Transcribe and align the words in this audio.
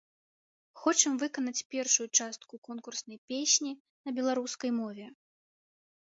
Хочам 0.83 1.13
выканаць 1.23 1.65
першую 1.73 2.07
частку 2.19 2.59
конкурснай 2.69 3.17
песні 3.33 3.71
на 4.05 4.09
беларускай 4.19 4.71
мове. 4.81 5.07